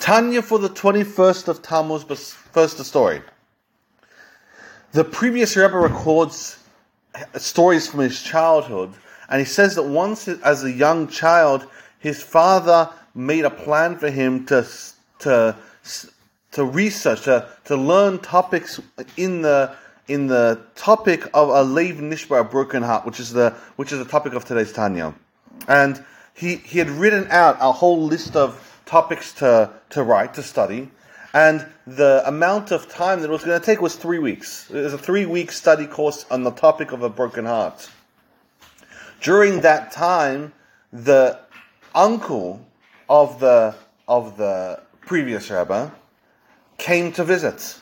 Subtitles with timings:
[0.00, 3.20] Tanya for the 21st of Tammuz, but first the story.
[4.92, 6.58] The previous Rebbe records
[7.36, 8.92] stories from his childhood,
[9.28, 11.66] and he says that once, as a young child,
[11.98, 14.66] his father made a plan for him to
[15.20, 15.54] to
[16.52, 18.80] to research to, to learn topics
[19.16, 19.72] in the
[20.08, 23.98] in the topic of a leiv nishbar, a broken heart, which is the which is
[23.98, 25.14] the topic of today's Tanya,
[25.68, 26.04] and
[26.34, 30.90] he he had written out a whole list of topics to to write to study,
[31.32, 34.68] and the amount of time that it was going to take was three weeks.
[34.68, 37.88] It was a three week study course on the topic of a broken heart.
[39.20, 40.52] During that time,
[40.92, 41.38] the
[41.94, 42.66] uncle
[43.08, 43.76] of the
[44.08, 45.88] of the previous rabbi
[46.76, 47.78] came to visit,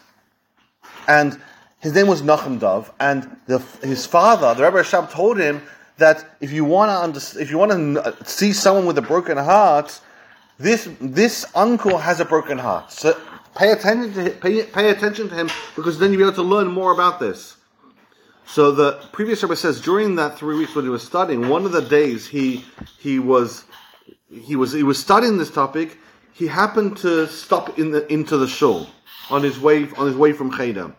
[1.06, 1.41] and
[1.81, 5.62] his name was Nachum Dov, and the, his father, the Rebbe Rashab, told him
[5.97, 10.01] that if you want to if you want to see someone with a broken heart,
[10.59, 12.93] this this uncle has a broken heart.
[12.93, 13.19] So
[13.57, 16.69] pay attention to pay, pay attention to him because then you'll be able to learn
[16.69, 17.56] more about this.
[18.47, 21.73] So the previous Rebbe says during that three weeks when he was studying, one of
[21.73, 22.64] the days he
[22.98, 23.64] he was
[24.31, 25.98] he was he was studying this topic.
[26.33, 28.89] He happened to stop in the into the shul
[29.31, 30.95] on his way on his way from Cheder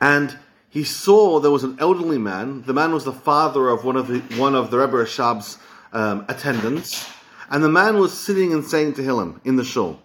[0.00, 0.38] and
[0.70, 2.62] he saw there was an elderly man.
[2.62, 5.58] The man was the father of one of the one of the Rebbe Rashab's
[5.92, 7.08] um, attendants,
[7.50, 10.00] and the man was sitting and saying to Tehillim in the shul.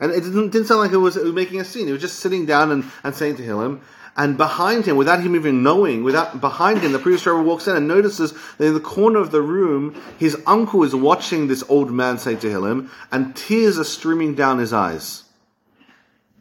[0.00, 1.86] And it didn't, didn't sound like it was, making a scene.
[1.86, 3.80] He was just sitting down and, and saying to Tehillim.
[4.16, 7.76] And behind him, without him even knowing, without behind him, the previous Rebbe walks in
[7.76, 11.90] and notices that in the corner of the room, his uncle is watching this old
[11.90, 15.24] man say to Tehillim, and tears are streaming down his eyes.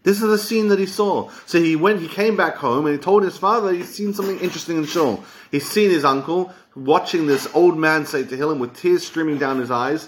[0.03, 1.31] This is the scene that he saw.
[1.45, 4.37] So he went, he came back home and he told his father he's seen something
[4.39, 5.23] interesting in shul.
[5.49, 9.59] He's seen his uncle watching this old man say to Tehillim with tears streaming down
[9.59, 10.07] his eyes.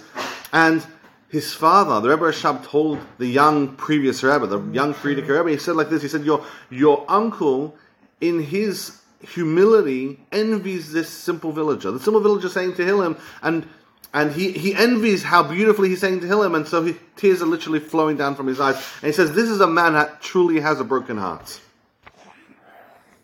[0.51, 0.85] And
[1.29, 5.57] his father, the Rebbe Rashab, told the young previous Rebbe, the young Frierdiker Rebbe, he
[5.57, 7.75] said like this, he said, your, your uncle,
[8.21, 11.91] in his humility, envies this simple villager.
[11.91, 13.67] The simple villager saying Tehillim, and
[14.13, 17.47] and he, he envies how beautifully he's saying to Tehillim, and so his tears are
[17.47, 18.75] literally flowing down from his eyes.
[19.01, 21.59] And he says, This is a man that truly has a broken heart.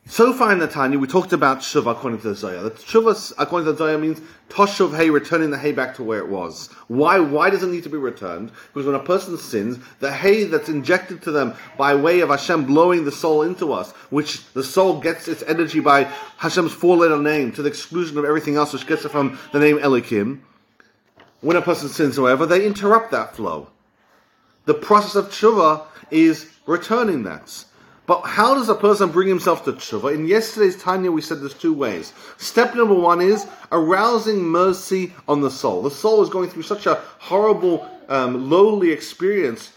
[0.07, 2.63] So far in the Tanya, we talked about Shuv according to the Zohar.
[2.63, 4.19] The Shuv according to the Zohar means
[4.49, 6.67] Toshuv hay, returning the hay back to where it was.
[6.87, 7.19] Why?
[7.19, 8.51] Why does it need to be returned?
[8.73, 12.65] Because when a person sins, the hay that's injected to them by way of Hashem
[12.65, 16.03] blowing the soul into us, which the soul gets its energy by
[16.37, 19.77] Hashem's four-letter name, to the exclusion of everything else, which gets it from the name
[19.77, 20.41] Elokim
[21.41, 23.67] when a person sins, however, they interrupt that flow.
[24.65, 27.65] The process of tshuva is returning that.
[28.07, 30.13] But how does a person bring himself to tshuva?
[30.13, 32.13] In yesterday's Tanya, we said there's two ways.
[32.37, 35.81] Step number one is arousing mercy on the soul.
[35.83, 39.71] The soul is going through such a horrible, um, lowly experience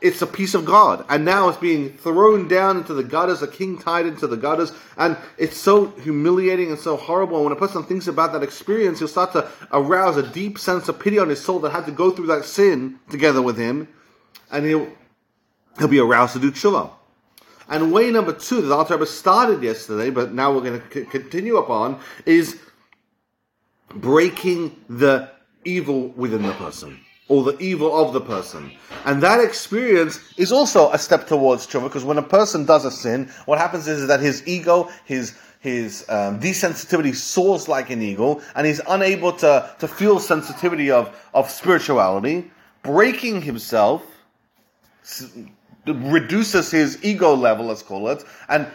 [0.00, 1.04] it's a piece of God.
[1.08, 4.72] And now it's being thrown down into the gutters, a king tied into the gutters.
[4.96, 7.36] And it's so humiliating and so horrible.
[7.36, 10.88] And when a person thinks about that experience, he'll start to arouse a deep sense
[10.88, 13.88] of pity on his soul that had to go through that sin together with him.
[14.50, 14.90] And he'll,
[15.78, 16.90] he'll be aroused to do tshuva.
[17.70, 21.06] And way number two that the Alter started yesterday, but now we're going to c-
[21.06, 22.58] continue upon, is
[23.94, 25.30] breaking the
[25.64, 28.72] evil within the person or the evil of the person.
[29.04, 32.90] And that experience is also a step towards tshuva, because when a person does a
[32.90, 38.40] sin, what happens is that his ego, his his um, desensitivity soars like an eagle,
[38.54, 42.50] and he's unable to, to feel sensitivity of, of spirituality,
[42.82, 44.02] breaking himself
[45.86, 48.66] reduces his ego level, let's call it, and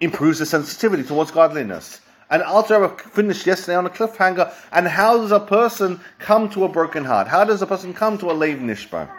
[0.00, 2.00] improves his sensitivity towards godliness.
[2.30, 4.52] And Alter Rebbe finished yesterday on a cliffhanger.
[4.72, 7.28] And how does a person come to a broken heart?
[7.28, 9.10] How does a person come to a leiv nishbar?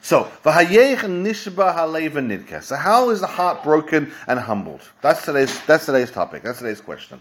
[0.00, 2.62] So, v'hayech nishba halev nidke.
[2.62, 4.82] So, how is the heart broken and humbled?
[5.00, 5.60] That's today's.
[5.64, 6.44] That's today's topic.
[6.44, 7.20] That's today's question.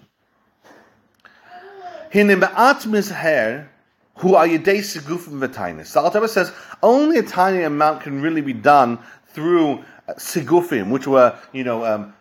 [4.24, 5.96] Hu ayidei segufim v'tainis.
[6.02, 6.52] Alter Rebbe says
[6.82, 8.98] only a tiny amount can really be done
[9.28, 12.14] through sigufim, which were you know um,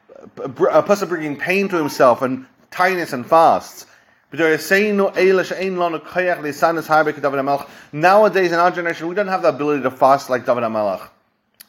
[0.44, 3.86] a person bringing pain to himself and tinus and fasts.
[4.32, 4.72] Nowadays
[8.52, 11.06] in our generation, we don't have the ability to fast like David HaMelech.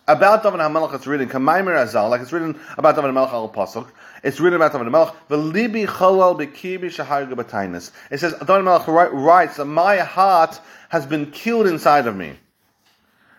[0.06, 3.88] About David HaMelech, it's written, Azal, like it's written about David HaMelech al Pasuk.
[4.22, 7.92] It's written about David HaMelech, V'libi g'batainis.
[8.12, 10.60] It says, David HaMelech writes that my heart
[10.90, 12.34] has been killed inside of me.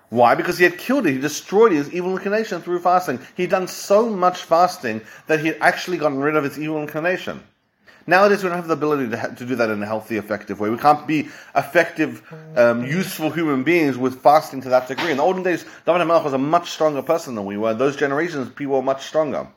[0.09, 0.35] Why?
[0.35, 1.13] Because he had killed it.
[1.13, 3.21] He destroyed his evil inclination through fasting.
[3.37, 7.43] He'd done so much fasting that he had actually gotten rid of his evil inclination.
[8.07, 10.61] Nowadays, we don't have the ability to, ha- to do that in a healthy, effective
[10.61, 10.69] way.
[10.69, 12.23] We can't be effective,
[12.55, 15.11] um, useful human beings with fasting to that degree.
[15.11, 17.73] In the olden days, David HaMelech was a much stronger person than we were.
[17.73, 19.49] Those generations, people were much stronger.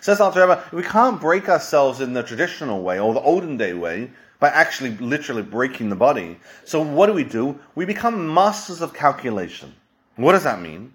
[0.00, 4.10] Says Rebbe, we can't break ourselves in the traditional way or the olden day way
[4.38, 6.38] by actually literally breaking the body.
[6.64, 7.58] So what do we do?
[7.74, 9.74] We become masters of calculation.
[10.16, 10.92] What does that mean?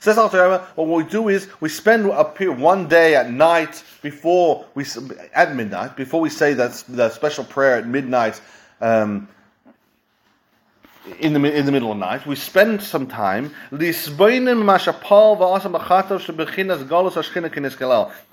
[0.00, 4.86] Says Alter what we do is we spend one day at night before we
[5.34, 8.40] at midnight before we say that special prayer at midnight
[8.80, 9.28] um,
[11.20, 12.26] in the in the middle of the night.
[12.26, 13.54] We spend some time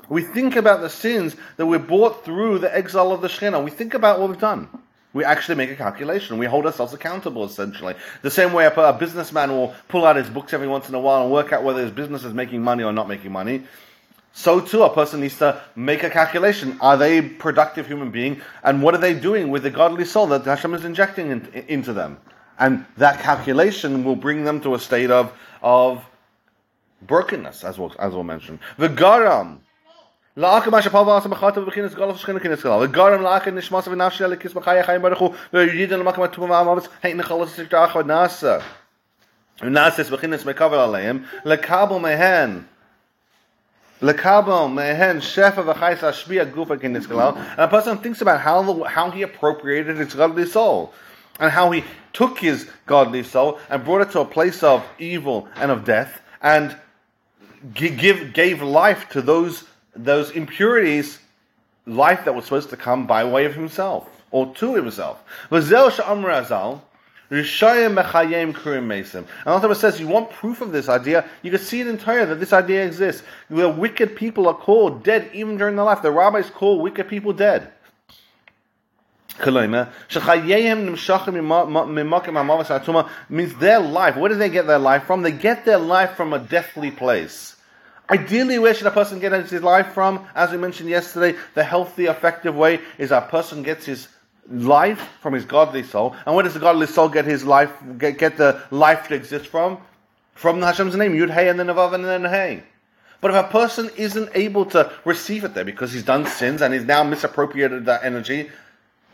[0.08, 3.64] we think about the sins that we brought through the exile of the Shekhinah.
[3.64, 4.70] We think about what we've done
[5.16, 6.38] we actually make a calculation.
[6.38, 7.96] We hold ourselves accountable, essentially.
[8.22, 11.24] The same way a, businessman will pull out his books every once in a while
[11.24, 13.64] and work out whether his business is making money or not making money.
[14.34, 16.78] So too, a person needs to make a calculation.
[16.82, 18.42] Are they productive human being?
[18.62, 21.94] And what are they doing with the godly soul that Hashem is injecting in, into
[21.94, 22.18] them?
[22.59, 25.33] And that calculation will bring them to a state of,
[25.63, 26.05] of
[27.03, 28.61] brokenness, as we'll, as we'll mention.
[28.77, 29.61] The garam,
[30.37, 34.53] לאק מה שפאל ואס מחת ובכינס גולף שכינה כינס גולף וגרם לאק נשמס ונפש לכיס
[34.53, 38.59] בחיי חיים ברוך הוא וידידן למקום הטוב והמאמץ הן נחלס שתח ונעשה
[39.63, 42.61] ונעשה בכינס מקבל עליהם לקבל מהן
[44.03, 48.85] לקבל מהן שפע וחייס להשפיע גוף הכינס גולף and a person thinks about how, the,
[48.85, 50.93] how he appropriated his godly soul
[51.40, 51.84] and how he
[52.14, 56.22] took his godly soul and brought it to a place of evil and of death
[56.42, 56.76] and
[57.74, 59.64] give, gave life to those
[59.96, 61.20] those impurities
[61.86, 65.24] life that was supposed to come by way of himself or to himself.
[69.46, 71.28] And Alter says, you want proof of this idea?
[71.42, 73.24] You can see it in Torah that this idea exists.
[73.50, 76.02] The wicked people are called dead even during their life.
[76.02, 77.72] The rabbis call wicked people dead.
[83.30, 84.16] Means their life.
[84.16, 85.22] Where do they get their life from?
[85.22, 87.56] They get their life from a deathly place.
[88.10, 90.28] Ideally, where should a person get his life from?
[90.36, 94.08] As we mentioned yesterday, the healthy, effective way is a person gets his
[94.48, 96.16] life from his godly soul.
[96.26, 99.48] And where does the godly soul get his life, get, get the life to exist
[99.48, 99.80] from?
[100.36, 102.64] From the Hashem's name, Yud Hey and then Avav and then Hey.
[103.22, 106.74] But if a person isn't able to receive it there because he's done sins and
[106.74, 108.52] he's now misappropriated that energy,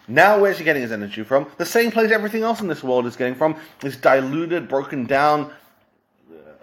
[0.09, 1.47] now where's he getting his energy from?
[1.59, 3.57] The same place everything else in this world is getting from.
[3.81, 5.51] This diluted, broken down,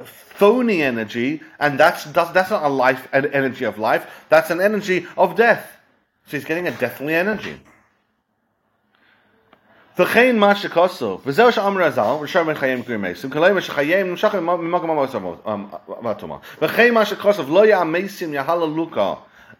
[0.04, 4.62] phony energy, and that's, that's, that's not a life an energy of life, that's an
[4.62, 5.69] energy of death.
[6.27, 7.60] So he's getting a deathly energy.
[9.98, 14.45] וכן מה שכוסו, וזהו שאמר הזל, ושאר בן חיים קוראים מייסים, כלי מה שחיים נמשכים
[14.45, 15.07] ממקום
[15.86, 16.36] המטומא.
[16.62, 19.13] וכן מה שכוסו, לא יעמסים יהלה לוקה,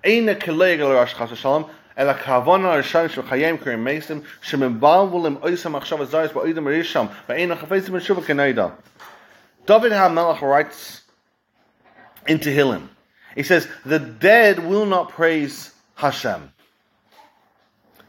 [0.04, 1.64] אין הכלי לראש חס ושלום,
[1.98, 7.94] אלא כוונה הראשון של חיים קוראים מייסים, שמבלבלים אויסם עכשיו הזרס באוידם הראשון, ואין החפצים
[7.94, 8.68] בשובה כנדע.
[9.66, 11.02] David HaMelech writes
[12.28, 12.90] in Tehillim,
[13.36, 16.52] he says, the dead will not praise Hashem.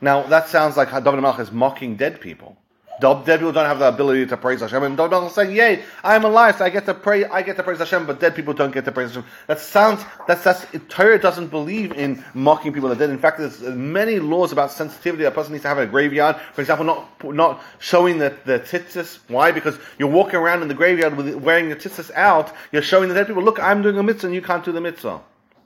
[0.01, 2.57] Now, that sounds like David HaMelech is mocking dead people.
[3.00, 4.84] Dead people don't have the ability to praise Hashem.
[4.84, 7.26] And don't, don't "Yay, I'm alive, so I get to pray.
[7.26, 9.26] I get to praise Hashem." But dead people don't get to praise Hashem.
[9.48, 13.10] That sounds that's that's Torah doesn't believe in mocking people that dead.
[13.10, 15.24] In fact, there's many laws about sensitivity.
[15.24, 19.20] A person needs to have a graveyard, for example, not not showing the the tzitzis.
[19.28, 19.52] Why?
[19.52, 22.52] Because you're walking around in the graveyard with wearing the tzitzis out.
[22.72, 24.82] You're showing the dead people, "Look, I'm doing a mitzvah, and you can't do the
[24.82, 25.22] mitzvah."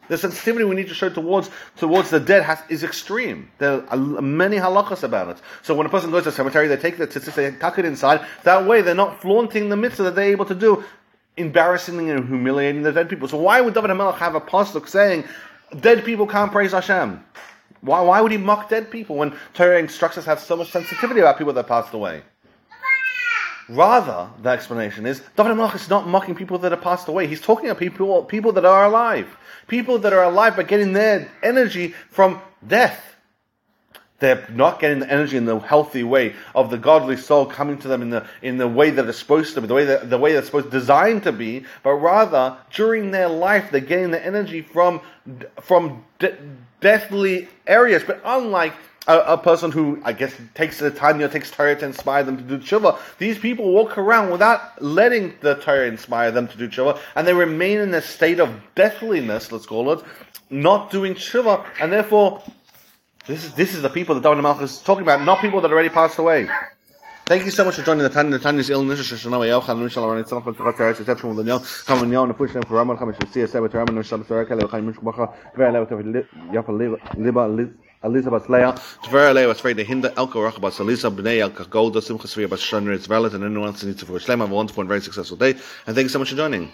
[0.10, 3.50] The sensitivity we need to show towards towards the dead has, is extreme.
[3.57, 5.38] There are many halachas about it.
[5.62, 7.86] So when a person goes to a cemetery, they take the tzitzit, they tuck it
[7.86, 8.25] inside.
[8.43, 10.83] That way, they're not flaunting the mitzvah that they're able to do,
[11.38, 13.27] embarrassing and humiliating the dead people.
[13.27, 15.24] So why would David HaMelech have a pasuk saying
[15.79, 17.24] dead people can't praise Hashem?
[17.81, 21.19] Why, why would he mock dead people when Torah instructs us have so much sensitivity
[21.19, 22.24] about people that passed away?
[23.70, 27.27] Rather, the explanation is David HaMelech is not mocking people that have passed away.
[27.27, 29.27] He's talking about people, people that are alive.
[29.67, 33.13] People that are alive but getting their energy from death.
[34.20, 37.88] They're not getting the energy in the healthy way of the godly soul coming to
[37.89, 40.17] them in the in the way that it's supposed to be, the way that the
[40.17, 44.62] way that's supposed designed to be, but rather during their life they're getting the energy
[44.62, 45.01] from
[45.60, 46.38] from de-
[46.79, 48.03] deathly areas.
[48.05, 48.74] But unlike
[49.07, 52.24] a, a, person who I guess takes the time, you know, takes Torah to inspire
[52.24, 52.98] them to do tshuva.
[53.17, 57.33] These people walk around without letting the Torah inspire them to do tshuva, and they
[57.33, 60.03] remain in a state of deathliness, let's call it,
[60.50, 62.41] not doing tshuva, and therefore
[63.25, 65.72] This is this is the people that David HaMelech is talking about, not people that
[65.72, 66.50] already passed away.
[67.25, 68.38] Thank you so much for joining the Tanya.
[68.38, 69.00] The Tanya's illness.
[69.00, 71.63] Shana Yoch and Mishal Aron Tzalach Ben Tzalach Teretz Tzep Shmuel Daniel.
[71.88, 72.27] On, Yon.
[72.27, 73.31] The push them for Ramon Chamish.
[73.31, 73.95] See a seven to Ramon.
[73.95, 74.50] Mishal Tzarek.
[74.50, 75.33] Leo Chaim Mishal Bacha.
[75.55, 78.75] Very Leo Tav Yafa Liba Elizabeth Leah.
[79.03, 83.33] Tver Leo was afraid the Hinda Elko Rachabas Elisa Bnei Elka Golda Simchas Shonritz Velet
[83.33, 84.39] and anyone else needs to for Shlema.
[84.39, 85.51] Have a wonderful and very successful day.
[85.88, 86.74] And thank you so much for joining.